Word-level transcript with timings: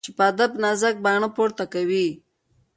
چي 0.03 0.09
په 0.17 0.23
ادب 0.31 0.51
نازک 0.63 0.95
باڼه 1.03 1.29
پورته 1.35 1.65
کوي 1.73 2.07